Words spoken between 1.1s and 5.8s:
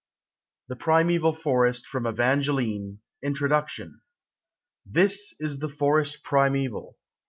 FOREST. FROM" EVANGELINE," INTRODUCTION. This is the